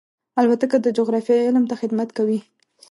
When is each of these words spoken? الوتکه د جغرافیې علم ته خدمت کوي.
الوتکه 0.39 0.77
د 0.81 0.87
جغرافیې 0.97 1.45
علم 1.47 1.63
ته 1.69 1.75
خدمت 1.81 2.09
کوي. 2.17 2.39